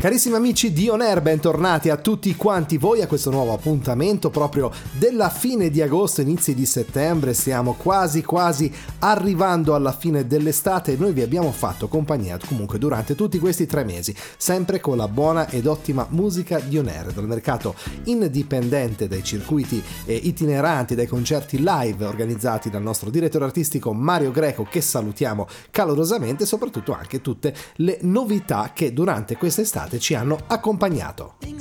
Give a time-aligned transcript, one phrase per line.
[0.00, 4.72] Carissimi amici di On Air, bentornati a tutti quanti voi a questo nuovo appuntamento proprio
[4.92, 7.34] della fine di agosto, inizi di settembre.
[7.34, 13.14] Stiamo quasi quasi arrivando alla fine dell'estate e noi vi abbiamo fatto compagnia comunque durante
[13.14, 17.26] tutti questi tre mesi, sempre con la buona ed ottima musica di On Air, dal
[17.26, 24.64] mercato indipendente, dai circuiti itineranti, dai concerti live organizzati dal nostro direttore artistico Mario Greco,
[24.64, 30.38] che salutiamo calorosamente, e soprattutto anche tutte le novità che durante quest'estate puntate ci hanno
[30.46, 31.34] accompagnato.
[31.44, 31.58] Mm.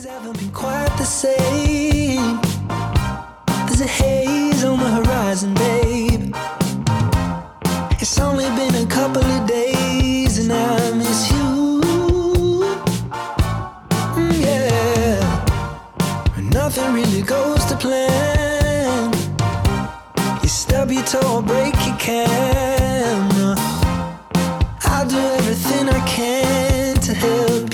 [16.51, 19.11] Nothing really goes to plan.
[20.43, 23.57] You stub your toe or break your can.
[24.83, 27.68] I'll do everything I can to help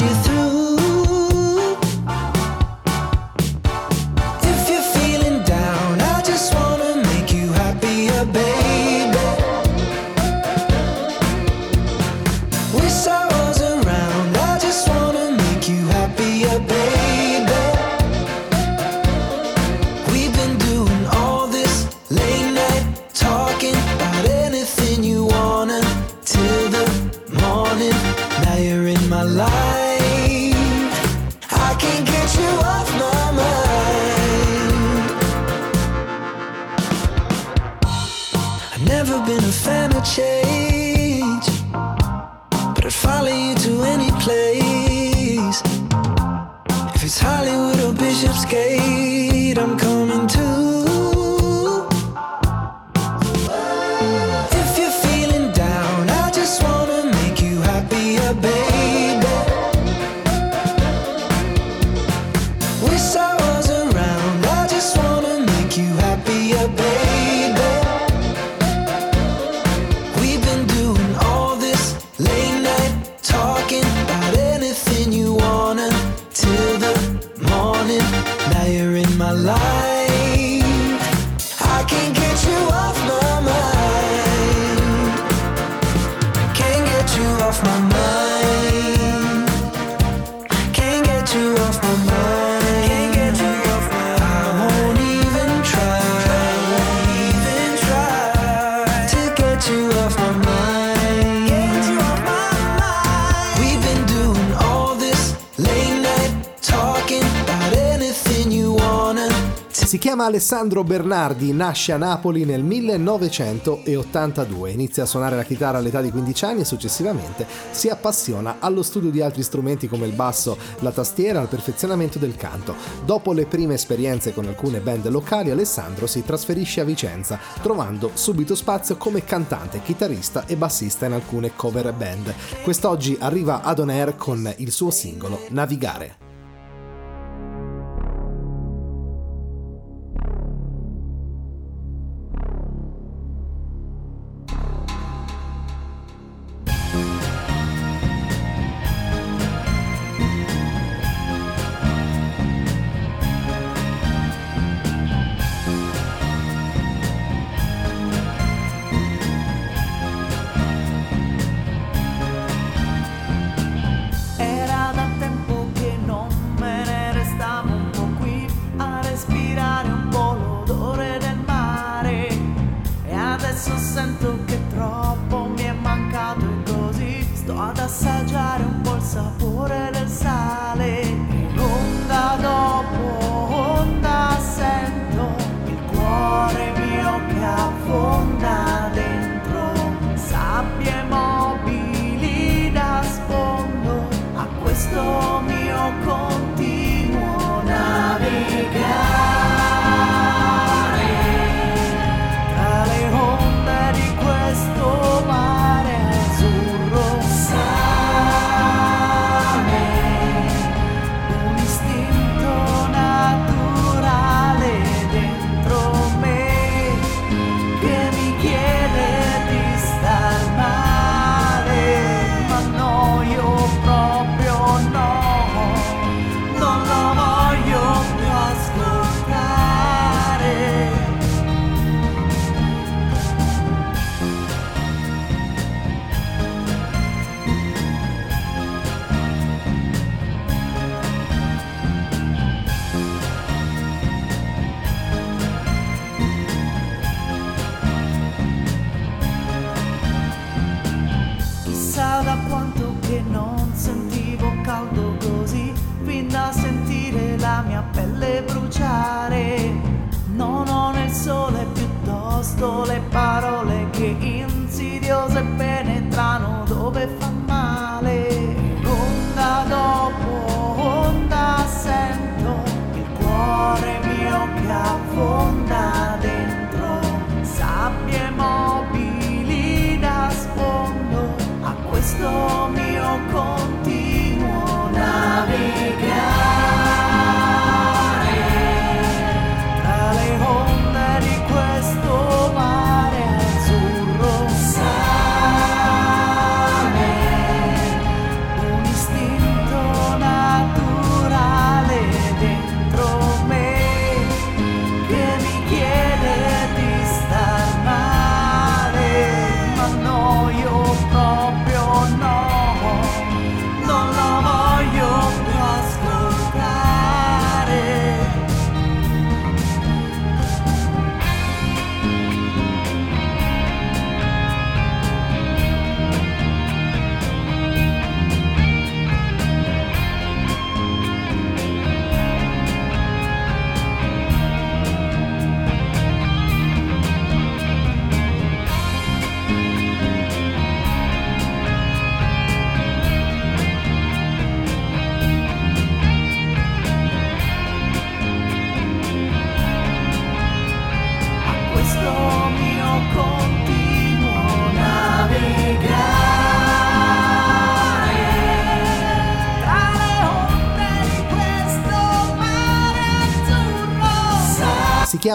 [110.26, 116.46] Alessandro Bernardi, nasce a Napoli nel 1982, inizia a suonare la chitarra all'età di 15
[116.46, 121.42] anni e successivamente si appassiona allo studio di altri strumenti come il basso, la tastiera,
[121.42, 122.74] al perfezionamento del canto.
[123.06, 128.56] Dopo le prime esperienze con alcune band locali, Alessandro si trasferisce a Vicenza, trovando subito
[128.56, 132.34] spazio come cantante, chitarrista e bassista in alcune cover band.
[132.64, 136.25] Quest'oggi arriva ad On Air con il suo singolo Navigare.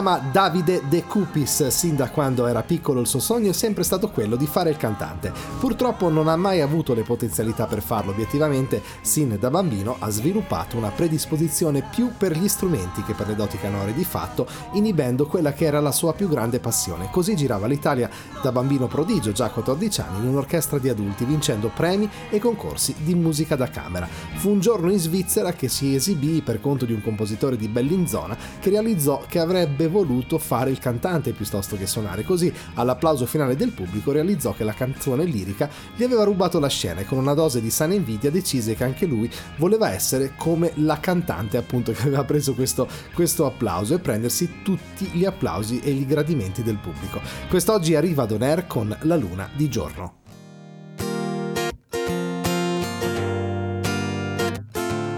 [0.00, 4.08] Chiama Davide De Cupis, sin da quando era piccolo il suo sogno è sempre stato
[4.08, 5.30] quello di fare il cantante.
[5.58, 10.78] Purtroppo non ha mai avuto le potenzialità per farlo, obiettivamente sin da bambino ha sviluppato
[10.78, 15.52] una predisposizione più per gli strumenti che per le doti canore di fatto, inibendo quella
[15.52, 17.10] che era la sua più grande passione.
[17.10, 18.08] Così girava l'Italia
[18.40, 22.94] da bambino prodigio, già a 14 anni, in un'orchestra di adulti, vincendo premi e concorsi
[22.96, 24.08] di musica da camera.
[24.36, 28.34] Fu un giorno in Svizzera che si esibì per conto di un compositore di Bellinzona
[28.58, 32.24] che realizzò che avrebbe voluto fare il cantante piuttosto che suonare.
[32.24, 37.00] Così, all'applauso finale del pubblico, realizzò che la canzone lirica gli aveva rubato la scena
[37.00, 40.98] e con una dose di sana invidia decise che anche lui voleva essere come la
[40.98, 46.06] cantante appunto che aveva preso questo, questo applauso e prendersi tutti gli applausi e i
[46.06, 47.20] gradimenti del pubblico.
[47.48, 50.19] Quest'oggi arriva Air con La Luna di giorno.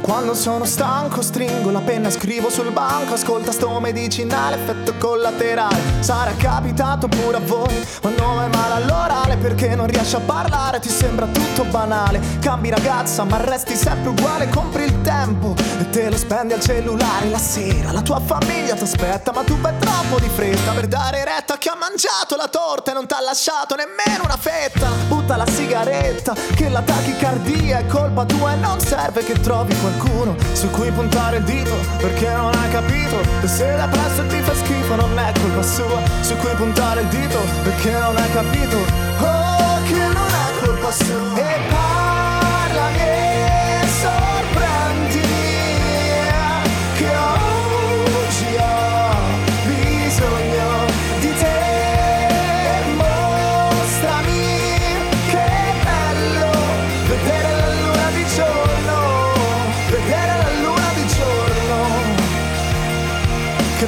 [0.02, 5.80] Quando sono stanco stringo la penna scrivo sul banco Ascolta sto medicinale, effetto collaterale.
[6.00, 10.88] Sarà capitato pure a voi Quando è male all'orale perché non riesci a parlare Ti
[10.88, 12.20] sembra tutto banale.
[12.40, 17.28] Cambi ragazza ma resti sempre uguale Compri il tempo e te lo spendi al cellulare.
[17.30, 21.24] La sera la tua famiglia ti aspetta Ma tu vai troppo di fretta per dare
[21.24, 24.88] retta a chi ha mangiato la torta E non ti ha lasciato nemmeno una fetta.
[25.06, 29.90] Butta la sigaretta che la tachicardia è colpa tua E non serve che trovi qualcuno
[29.92, 34.40] qualcuno su cui puntare il dito perché non hai capito e se da presto ti
[34.40, 38.76] fa schifo non è colpa sua su cui puntare il dito perché non hai capito.
[39.20, 41.91] Oh che non è colpa sua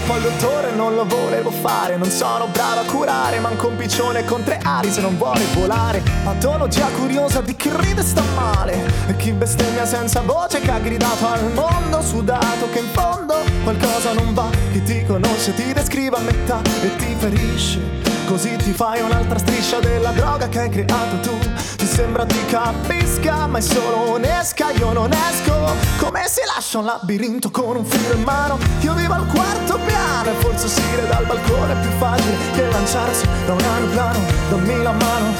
[0.06, 1.96] poi il dottore non lo volevo fare.
[1.96, 6.02] Non sono bravo a curare Manco un piccione con tre ali se non vuole volare.
[6.24, 8.92] Ma sono già curiosa di chi ride sta male.
[9.06, 14.12] E chi bestemmia senza voce che ha gridato al mondo Sudato che in fondo qualcosa
[14.12, 14.48] non va.
[14.72, 19.80] Chi ti conosce ti descrive a metà e ti ferisce Così ti fai un'altra striscia
[19.80, 21.38] della droga che hai creato tu.
[21.76, 24.70] Ti sembra ti capisca ma è solo un'esca.
[24.70, 25.74] Io non esco.
[25.98, 28.58] Come si lascia un labirinto con un filo in mano?
[28.80, 33.26] Io vivo al quarto piano e forse uscire dal balcone è più facile Che lanciarsi
[33.46, 35.32] da un aeroplano, dammi la mano.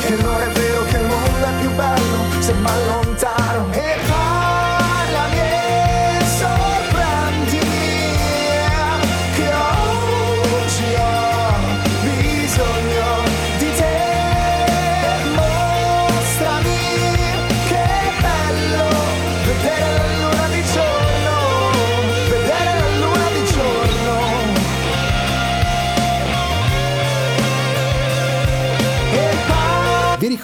[0.00, 3.96] Che non è vero che il mondo è più bello se mi allontano E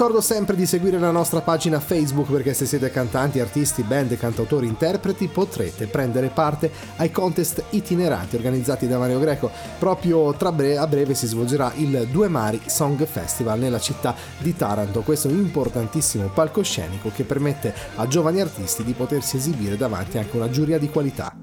[0.07, 4.67] ricordo sempre di seguire la nostra pagina Facebook perché se siete cantanti, artisti, band, cantautori,
[4.67, 9.51] interpreti potrete prendere parte ai contest itineranti organizzati da Mario Greco.
[9.79, 15.01] Proprio bre- a breve si svolgerà il Due Mari Song Festival nella città di Taranto.
[15.01, 20.77] Questo importantissimo palcoscenico che permette a giovani artisti di potersi esibire davanti anche una giuria
[20.79, 21.35] di qualità.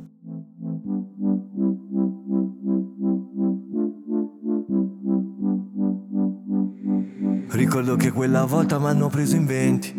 [7.52, 9.94] Ricordo che quella volta mi hanno preso in venti.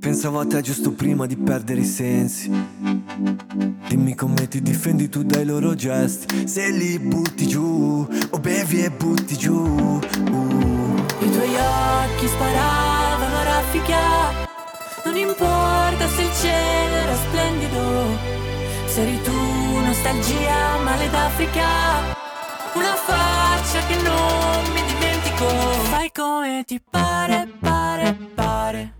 [0.00, 2.50] Pensavo a te giusto prima di perdere i sensi.
[3.88, 6.48] Dimmi come ti difendi tu dai loro gesti.
[6.48, 9.54] Se li butti giù, o bevi e butti giù.
[9.54, 11.04] Uh.
[11.20, 13.98] I tuoi occhi sparavano a raffica
[15.04, 17.80] Non importa se il cielo era splendido
[18.86, 19.32] Se eri tu
[19.84, 21.68] nostalgia, male d'Africa
[22.74, 28.94] Una faccia che non mi dimentico Fai come ti pare, pare, pare.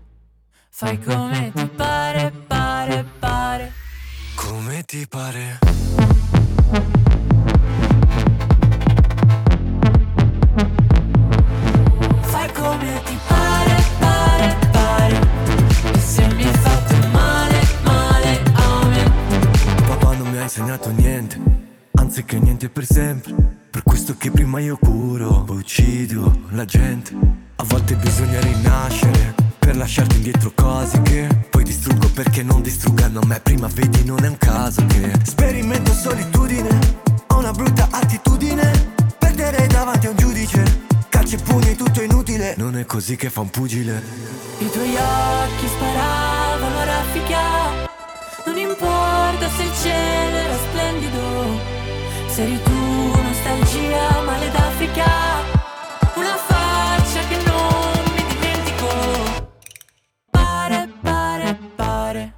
[0.69, 3.73] Fai come ti pare, pare, pare.
[4.35, 5.57] Come ti pare?
[12.21, 15.19] Fai come ti pare, pare, pare.
[15.91, 19.11] E se mi hai fatto male, male, amen.
[19.87, 21.41] Papà non mi ha insegnato niente,
[21.93, 23.56] anzi che niente per sempre.
[23.69, 27.13] Per questo che prima io curo, uccido la gente.
[27.57, 33.39] A volte bisogna rinascere per lasciarti indietro cose che poi distruggo perché non distruggano me.
[33.41, 36.69] Prima vedi, non è un caso che sperimento solitudine.
[37.27, 38.95] Ho una brutta attitudine.
[39.17, 40.85] Perdere davanti a un giudice.
[41.09, 42.55] Calci e pugni, tutto inutile.
[42.57, 44.01] Non è così che fa un pugile.
[44.59, 47.39] I tuoi occhi sparavano a raffica.
[48.45, 51.75] Non importa se il cielo era splendido.
[52.29, 55.05] Se eri tu nostalgia, male d'Africa,
[56.15, 58.87] una faccia che non mi dimentico.
[60.29, 62.33] Pare, pare, pare,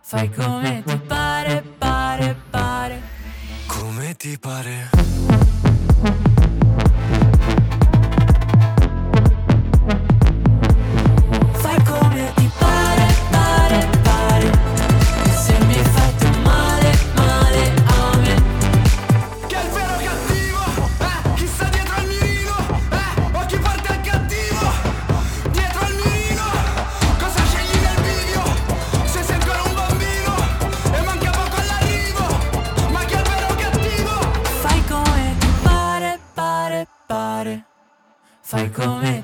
[0.00, 3.02] fai come ti pare, pare, pare.
[3.66, 4.90] Come ti pare?
[38.48, 39.17] 再共鸣。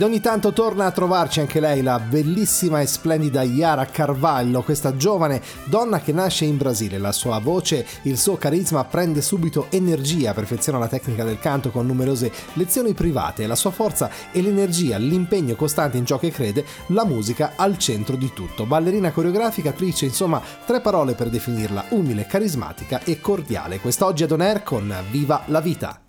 [0.00, 4.96] Ed ogni tanto torna a trovarci anche lei, la bellissima e splendida Yara Carvalho, questa
[4.96, 6.96] giovane donna che nasce in Brasile.
[6.96, 11.84] La sua voce, il suo carisma prende subito energia, perfeziona la tecnica del canto con
[11.84, 13.46] numerose lezioni private.
[13.46, 18.16] La sua forza e l'energia, l'impegno costante in ciò che crede, la musica al centro
[18.16, 18.64] di tutto.
[18.64, 23.80] Ballerina coreografica, attrice, insomma, tre parole per definirla, umile, carismatica e cordiale.
[23.80, 26.00] Quest'oggi ad On con Viva la vita.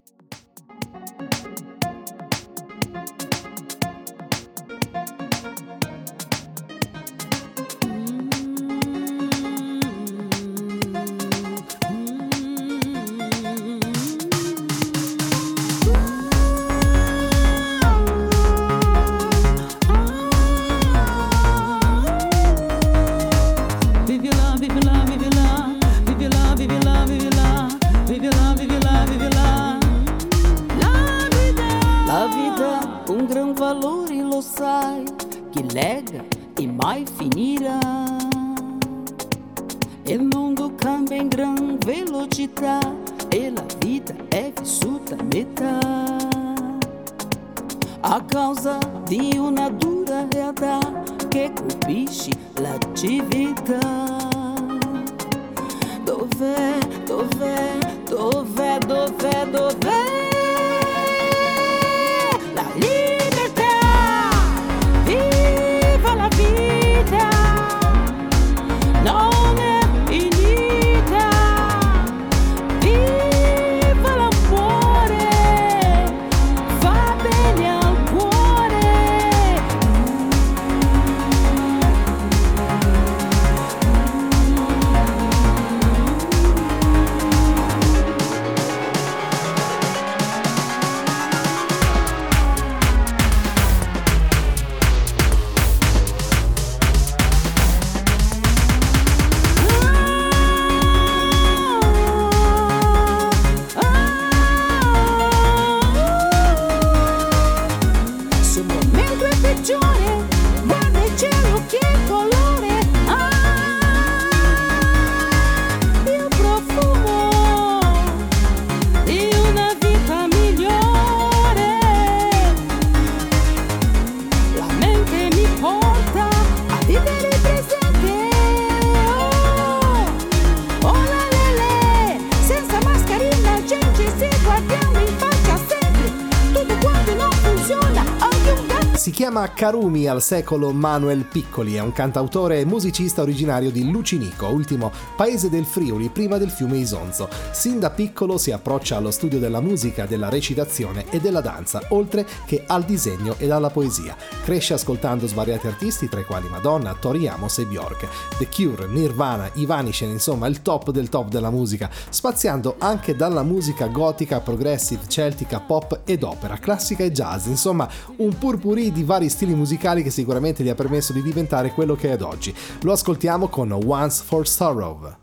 [139.62, 144.92] Chiama Karumi al secolo Manuel Piccoli, è un cantautore e musicista originario di Lucinico, ultimo
[145.16, 147.30] paese del Friuli prima del fiume Isonzo.
[147.52, 152.26] Sin da piccolo si approccia allo studio della musica, della recitazione e della danza, oltre
[152.46, 154.16] che al disegno ed alla poesia.
[154.44, 158.08] Cresce ascoltando svariati artisti, tra i quali Madonna, Tori Amos e Bjork,
[158.40, 163.88] The Cure, Nirvana, Ivanishen, insomma il top del top della musica, spaziando anche dalla musica
[163.88, 169.30] gotica, progressive, celtica, pop ed opera, classica e jazz, insomma un purpurì di vari vari
[169.52, 172.56] stili musicali che sicuramente gli ha permesso di diventare quello che è ad oggi.
[172.82, 175.16] Lo ascoltiamo con Once for Sorrow.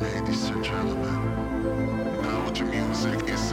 [0.00, 3.52] Ladies and gentlemen, now the music is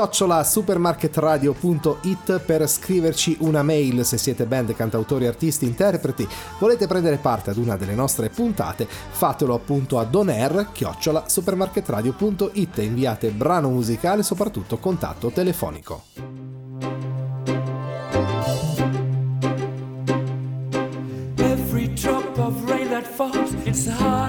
[0.00, 6.26] chiocciola supermarketradio.it per scriverci una mail se siete band, cantautori, artisti, interpreti,
[6.58, 12.82] volete prendere parte ad una delle nostre puntate, fatelo appunto a donair chiocciola supermarketradio.it e
[12.82, 16.04] inviate brano musicale soprattutto contatto telefonico.
[21.36, 24.19] Every drop of rain that falls in Sahara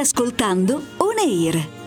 [0.00, 1.80] ascoltando On Air.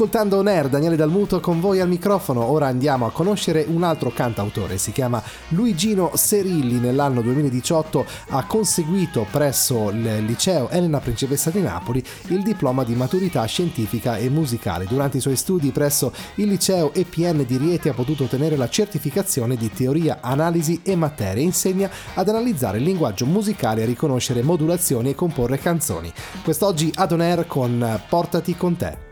[0.00, 2.42] Ascoltando On Air, Daniele Dalmuto con voi al microfono.
[2.42, 6.78] Ora andiamo a conoscere un altro cantautore, si chiama Luigino Serilli.
[6.78, 13.44] Nell'anno 2018 ha conseguito presso il liceo Elena Principessa di Napoli il diploma di maturità
[13.44, 14.86] scientifica e musicale.
[14.86, 19.54] Durante i suoi studi presso il liceo EPN di Rieti ha potuto ottenere la certificazione
[19.54, 21.42] di teoria, analisi e materia.
[21.42, 26.10] Insegna ad analizzare il linguaggio musicale, a riconoscere modulazioni e comporre canzoni.
[26.42, 29.09] Quest'oggi ad On Air con Portati con te.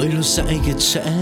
[0.00, 1.12] Poi lo sai che c'è,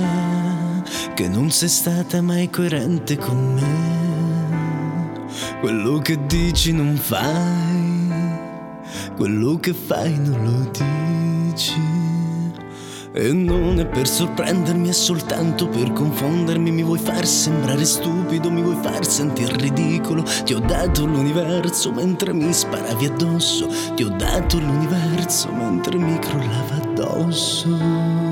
[1.14, 5.26] che non sei stata mai coerente con me.
[5.58, 7.98] Quello che dici non fai,
[9.16, 11.74] quello che fai non lo dici.
[13.14, 16.70] E non è per sorprendermi, è soltanto per confondermi.
[16.70, 20.22] Mi vuoi far sembrare stupido, mi vuoi far sentire ridicolo.
[20.22, 23.66] Ti ho dato l'universo mentre mi sparavi addosso.
[23.96, 28.27] Ti ho dato l'universo mentre mi crollava addosso.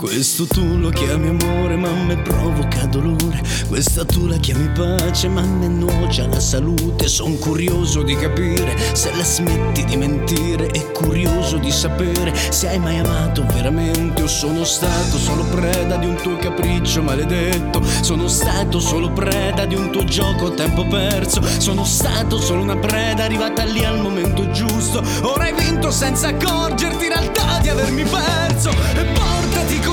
[0.00, 3.42] Questo tu lo chiami amore ma a me provoca dolore.
[3.68, 7.06] Questa tu la chiami pace ma me nuoce alla salute.
[7.06, 12.78] Sono curioso di capire se la smetti di mentire E curioso di sapere se hai
[12.78, 17.82] mai amato veramente O sono stato solo preda di un tuo capriccio maledetto.
[18.00, 21.42] Sono stato solo preda di un tuo gioco a tempo perso.
[21.58, 25.02] Sono stato solo una preda arrivata lì al momento giusto.
[25.22, 28.70] Ora hai vinto senza accorgerti in realtà di avermi perso.
[28.70, 29.89] E portati con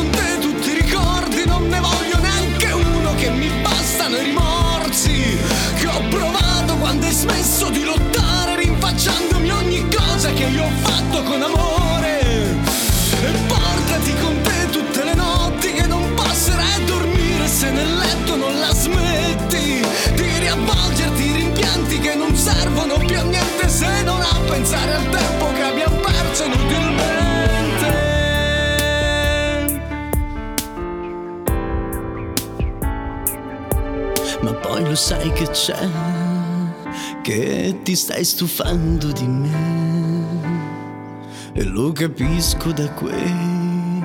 [0.98, 5.38] ricordi non ne voglio neanche uno che mi bastano i rimorsi
[5.76, 11.24] che ho provato quando hai smesso di lottare rinfacciandomi ogni cosa che io ho fatto
[11.24, 12.20] con amore.
[13.22, 18.36] E portati con te tutte le notti che non passerai a dormire se nel letto
[18.36, 24.40] non la smetti di riavvolgerti rimpianti che non servono più a niente se non a
[24.48, 26.87] pensare al tempo che abbiamo perso inutile
[34.96, 35.90] sai che c'è,
[37.22, 40.66] che ti stai stufando di me.
[41.54, 44.04] E lo capisco da quei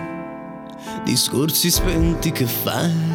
[1.05, 3.11] discorsi spenti che fai.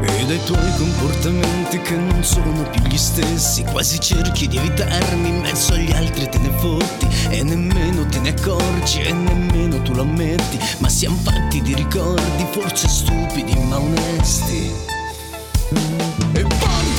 [0.00, 5.40] E dai tuoi comportamenti che non sono più gli stessi Quasi cerchi di evitarmi in
[5.40, 10.02] mezzo agli altri te ne fotti E nemmeno te ne accorgi e nemmeno tu lo
[10.02, 10.58] ammetti.
[10.78, 14.91] Ma siamo fatti di ricordi forse stupidi ma onesti
[15.72, 16.91] E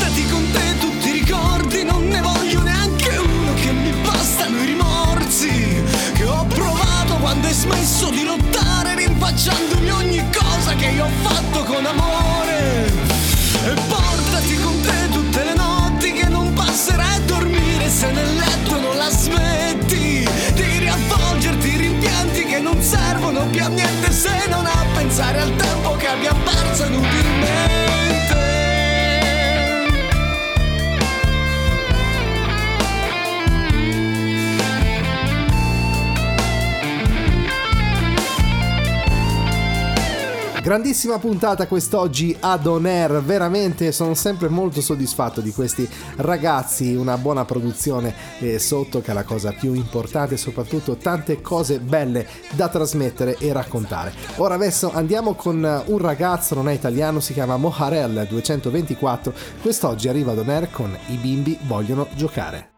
[40.74, 47.16] Grandissima puntata quest'oggi ad On Air, veramente sono sempre molto soddisfatto di questi ragazzi, una
[47.20, 52.70] buona produzione eh, sotto che è la cosa più importante soprattutto tante cose belle da
[52.70, 54.14] trasmettere e raccontare.
[54.38, 60.32] Ora adesso andiamo con un ragazzo, non è italiano, si chiama Moharel 224, quest'oggi arriva
[60.32, 62.73] ad On Air con I bimbi vogliono giocare.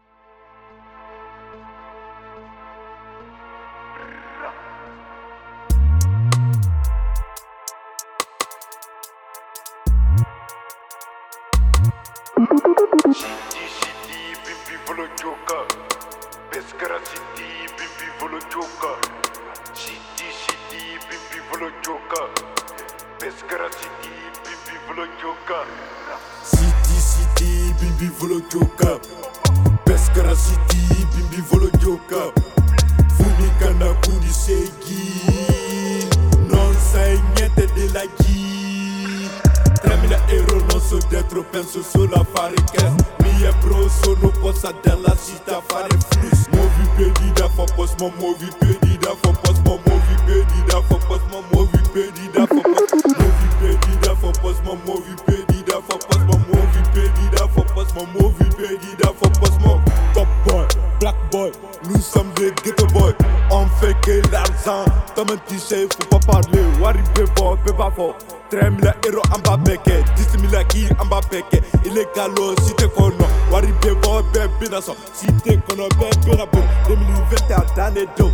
[42.76, 47.94] quer Minha bro, sou no poça dela, se tá fare flus Move pedida, fa pos
[48.00, 53.04] ma move pedida Fa pos ma move pedida, fa pos ma move pedida Fa pos
[53.18, 58.02] move pedida, fa pos ma move pedida Fa pos ma move pedida, fa pos ma
[58.14, 59.80] move pedida Fa pos ma
[60.14, 60.66] top boy,
[61.00, 61.52] black boy
[61.88, 63.14] Nous sommes des ghetto boys.
[63.50, 64.84] On fait que l'argent.
[65.14, 66.62] Comme un t-shirt, faut pas parler.
[66.84, 68.16] Arrivé fort, peu fort.
[68.50, 72.86] tremila ero an b'a bɛɛ kɛ disimila k'i an b'a bɛɛ kɛ ilegalo si tɛ
[72.94, 76.64] kɔnɔ wari bɛ bɔ bɛɛ bɛna sɔn si tɛ kɔnɔ bɛɛ bɛna bon.
[76.86, 78.32] 2020 a dan ne denw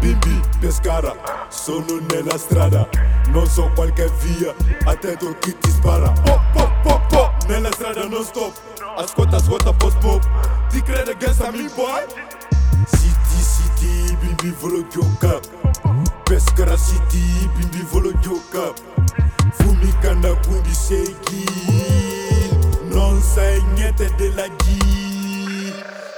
[0.00, 1.12] bimbi pescara
[1.50, 2.88] sono nella strada.
[3.32, 4.54] Non so qualche via
[4.86, 8.52] attento chi ti spara po po po po nella strada non stop.
[8.96, 10.22] Ascolta ascolta post pop.
[10.70, 12.04] Ti crede che sta mi boy
[12.86, 15.40] city city bimbi volo gioca
[16.28, 18.74] peskara siti bindivolo joka
[19.58, 21.46] fumikanda kundi seki
[22.90, 24.78] nonsa e ɲɛtɛ de laji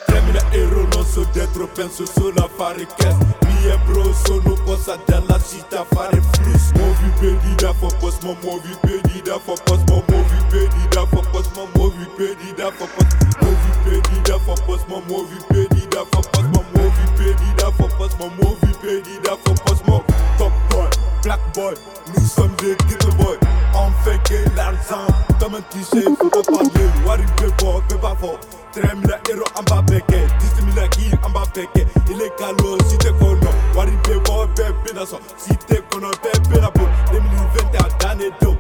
[0.07, 5.25] termina ero nonso d'être penso so la farikes yeah bro, so no cause I tell
[5.27, 9.57] la shit I fare flus Movi pedi da for cause, my movi pedi da for
[9.67, 14.23] cause, my movi pedi da for cause, my movi pedi da for cause Movi pedi
[14.25, 18.19] da for cause, my movi pedi da for cause, my movi pedi da for cause,
[18.19, 19.99] my movi pedi da for cause, my
[20.39, 20.89] Top boy,
[21.25, 21.75] black boy,
[22.15, 23.39] nous sommes des ghetto boys.
[23.75, 25.07] On fait que l'argent,
[25.41, 26.89] comme un cliché, faut pas parler.
[27.05, 28.39] Wari bebo, beba fort
[28.73, 32.79] 13 000 euros en bas péqué, 10 000 kills en bas péqué, il est calot
[32.89, 33.48] si t'es connu.
[33.79, 37.97] Kono wari be bo be bina so si te kono be bina bo 2020 a
[37.99, 38.59] dane do.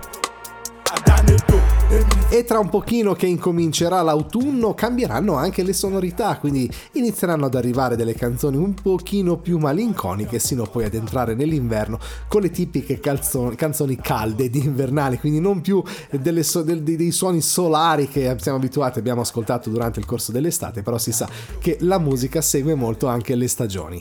[0.90, 1.26] A
[2.30, 7.96] e tra un pochino che incomincerà l'autunno cambieranno anche le sonorità, quindi inizieranno ad arrivare
[7.96, 13.56] delle canzoni un pochino più malinconiche sino poi ad entrare nell'inverno con le tipiche calzoni,
[13.56, 15.82] canzoni calde ed invernali, quindi non più
[16.42, 20.98] so, del, dei suoni solari che siamo abituati, abbiamo ascoltato durante il corso dell'estate, però
[20.98, 24.00] si sa che la musica segue molto anche le stagioni.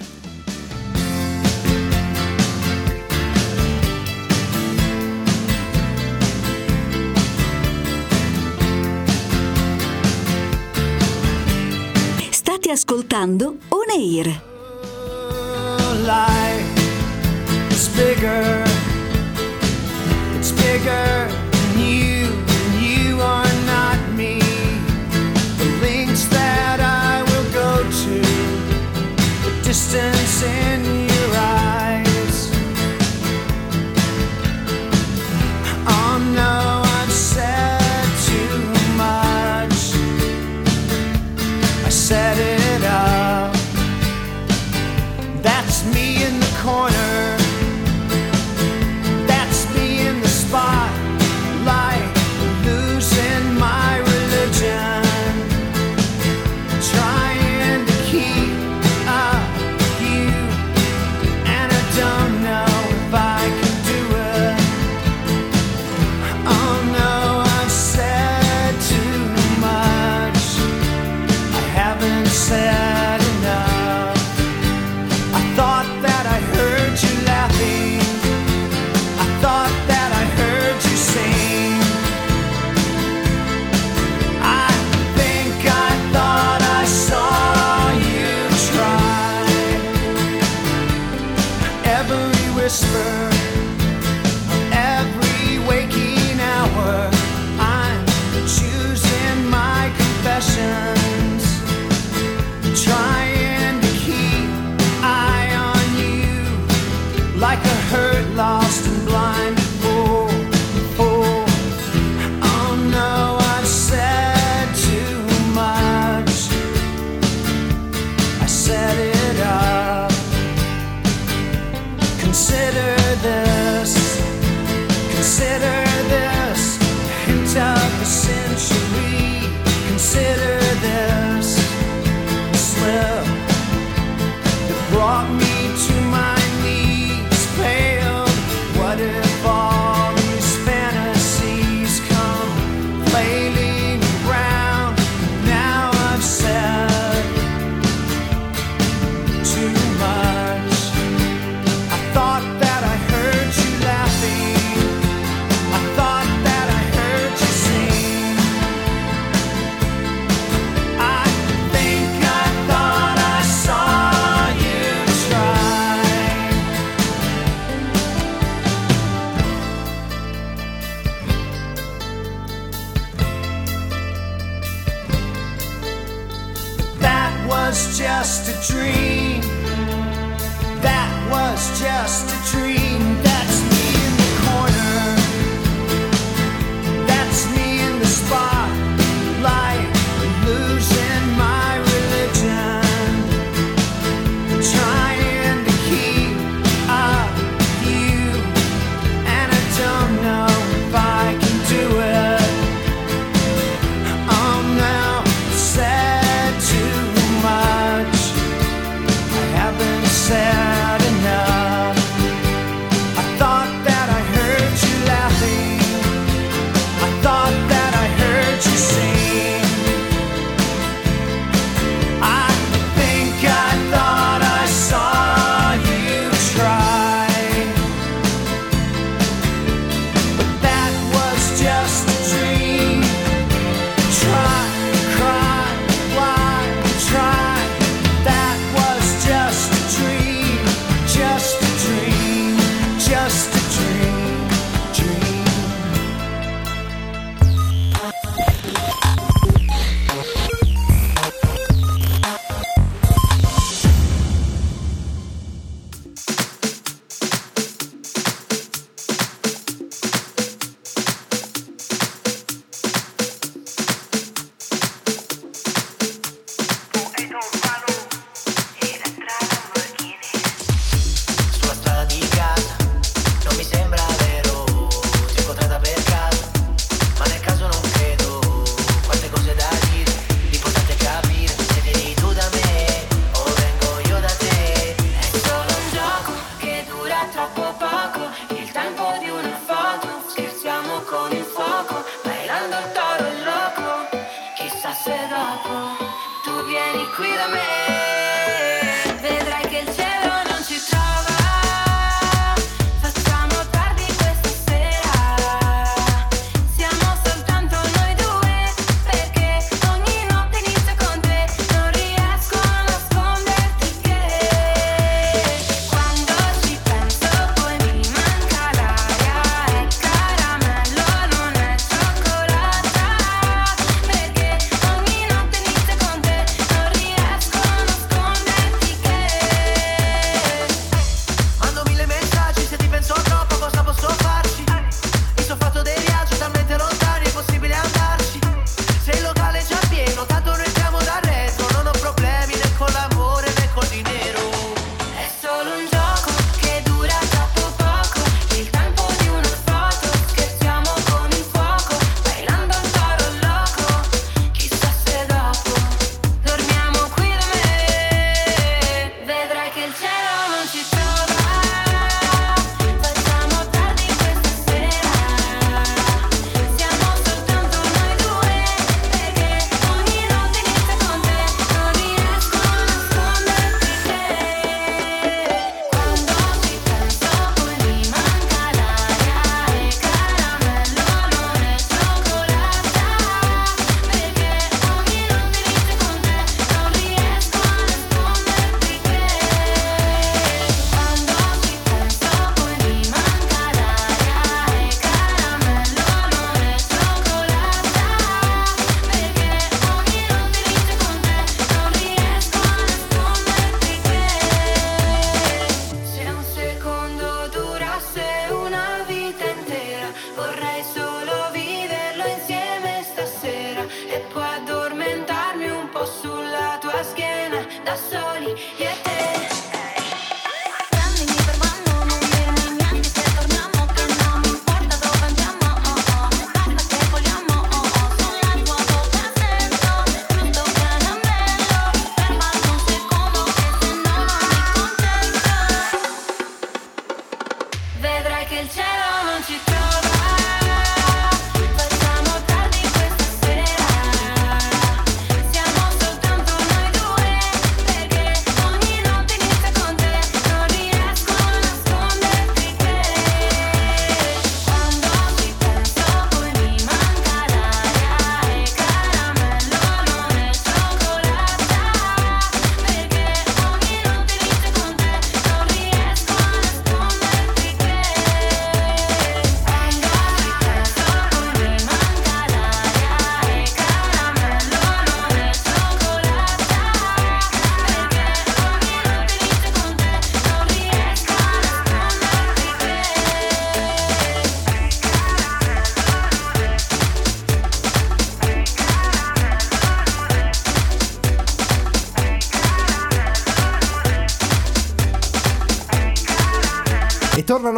[12.88, 14.41] Ascoltando On Air.
[17.69, 18.63] It's bigger,
[20.38, 23.17] it's bigger than you, and you
[23.65, 24.38] not me.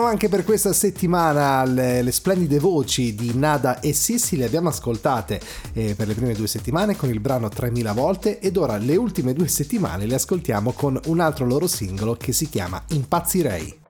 [0.09, 5.39] Anche per questa settimana le, le splendide voci di Nada e Sissi, le abbiamo ascoltate
[5.73, 9.33] eh, per le prime due settimane con il brano 3000 volte ed ora le ultime
[9.33, 13.88] due settimane le ascoltiamo con un altro loro singolo che si chiama Impazzirei.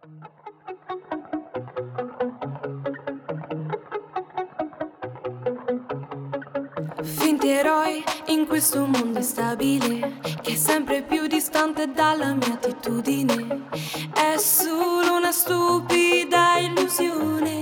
[8.39, 13.67] In questo mondo instabile che è sempre più distante dalla mia attitudine.
[14.13, 17.59] È solo una stupida illusione,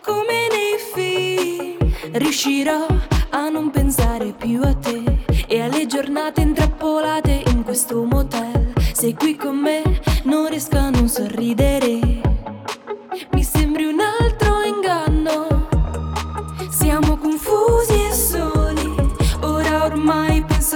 [0.00, 1.76] come nei film.
[2.12, 2.86] Riuscirò
[3.30, 8.72] a non pensare più a te e alle giornate intrappolate in questo motel.
[8.92, 9.82] Sei qui con me,
[10.24, 12.01] non riesco a non sorridere.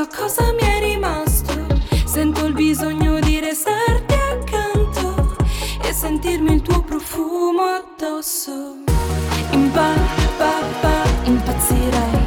[0.00, 1.54] A cosa mi è rimasto.
[2.04, 5.36] Sento il bisogno di restarti accanto
[5.82, 8.76] e sentirmi il tuo profumo addosso.
[9.52, 9.92] Impa,
[10.36, 12.18] pa, pa, impazzirei.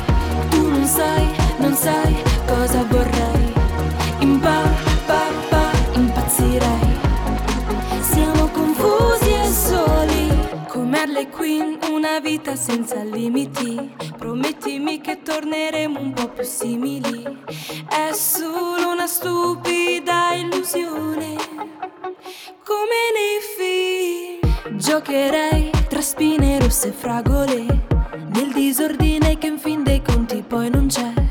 [0.50, 2.16] Tu non sai, non sai
[2.48, 3.54] cosa vorrei.
[4.20, 4.62] Impa,
[5.06, 6.98] pa, pa, impazzirei.
[8.02, 10.66] Siamo confusi e soli.
[10.68, 14.09] Come Harley Quinn, una vita senza limiti.
[14.40, 17.22] Promettimi che torneremo un po' più simili.
[17.90, 21.36] È solo una stupida illusione.
[22.64, 24.78] Come nei film.
[24.78, 27.66] Giocherei tra spine rosse e fragole.
[28.30, 31.29] Nel disordine che in fin dei conti poi non c'è.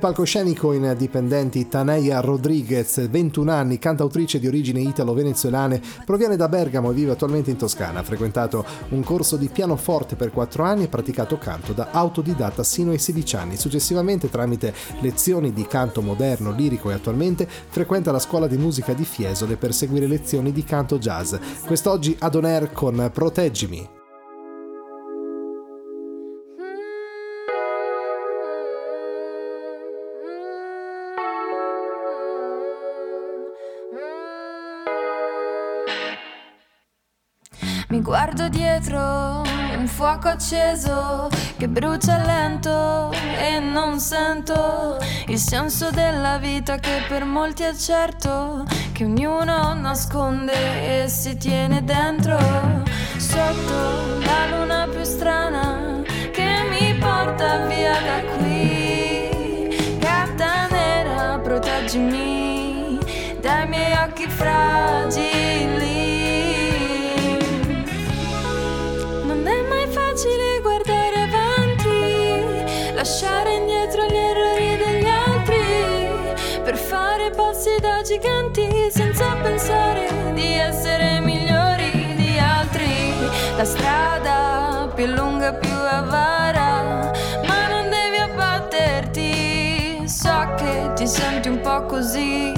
[0.00, 6.94] Palcoscenico in dipendenti Taneia Rodriguez, 21 anni, cantautrice di origini italo-venezuelane, proviene da Bergamo e
[6.94, 8.00] vive attualmente in Toscana.
[8.00, 12.90] Ha frequentato un corso di pianoforte per 4 anni e praticato canto da autodidatta sino
[12.90, 13.56] ai 16 anni.
[13.56, 19.04] Successivamente, tramite lezioni di canto moderno, lirico e attualmente, frequenta la scuola di musica di
[19.04, 21.34] Fiesole per seguire lezioni di canto jazz.
[21.66, 23.99] Quest'oggi ad On Air con Proteggimi.
[37.90, 39.42] Mi guardo dietro,
[39.76, 47.24] un fuoco acceso che brucia lento e non sento il senso della vita che per
[47.24, 52.38] molti è certo, che ognuno nasconde e si tiene dentro.
[53.16, 58.49] Sotto la luna più strana che mi porta via da qui.
[78.20, 83.14] Giganti senza pensare di essere migliori di altri.
[83.56, 87.10] La strada più lunga, più avara,
[87.46, 90.06] ma non devi abbatterti.
[90.06, 92.52] So che ti senti un po' così,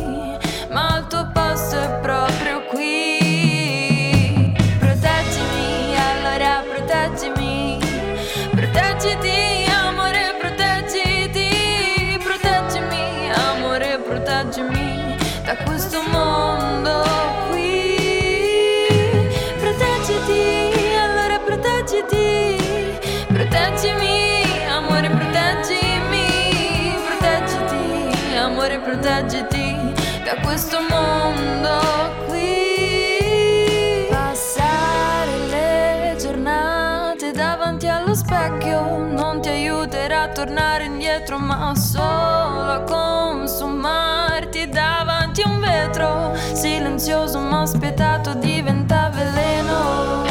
[30.53, 31.81] questo mondo
[32.29, 34.07] qui.
[34.11, 42.83] Passare le giornate davanti allo specchio non ti aiuterà a tornare indietro, ma solo a
[42.87, 50.25] consumarti davanti a un vetro silenzioso ma spietato diventa veleno.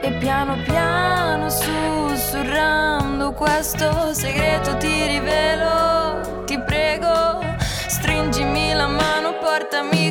[0.00, 5.95] E piano piano sussurrando questo segreto ti rivelo.
[9.58, 10.05] Mano,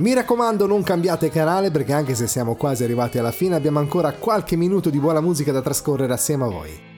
[0.00, 4.12] Mi raccomando non cambiate canale perché anche se siamo quasi arrivati alla fine abbiamo ancora
[4.12, 6.96] qualche minuto di buona musica da trascorrere assieme a voi.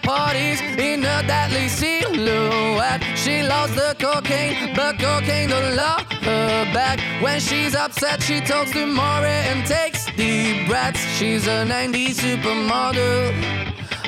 [0.00, 3.02] parties in a deadly silhouette.
[3.14, 6.98] She loves the cocaine, but cocaine don't love her back.
[7.20, 11.00] When she's upset, she talks to Maury and takes deep breaths.
[11.18, 13.67] She's a 90s supermodel.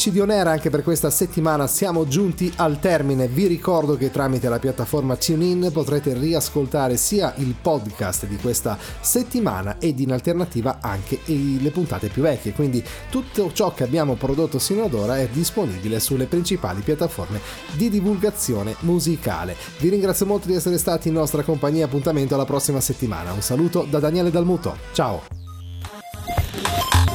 [0.00, 3.28] Amici di Onera, anche per questa settimana siamo giunti al termine.
[3.28, 9.76] Vi ricordo che tramite la piattaforma TuneIn potrete riascoltare sia il podcast di questa settimana
[9.78, 12.54] ed in alternativa anche le puntate più vecchie.
[12.54, 17.38] Quindi tutto ciò che abbiamo prodotto sino ad ora è disponibile sulle principali piattaforme
[17.74, 19.54] di divulgazione musicale.
[19.80, 21.84] Vi ringrazio molto di essere stati in nostra compagnia.
[21.84, 23.32] Appuntamento alla prossima settimana.
[23.32, 24.76] Un saluto da Daniele Dalmuto.
[24.92, 25.39] Ciao!